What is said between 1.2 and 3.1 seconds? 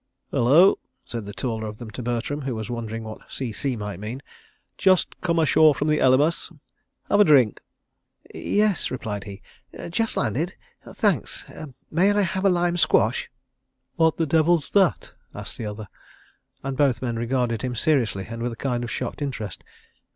the taller of them to Bertram, who was wondering